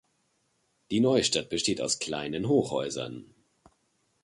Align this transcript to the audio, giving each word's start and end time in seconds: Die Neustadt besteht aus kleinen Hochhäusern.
Die 0.89 0.99
Neustadt 0.99 1.49
besteht 1.51 1.79
aus 1.79 1.99
kleinen 1.99 2.47
Hochhäusern. 2.47 3.35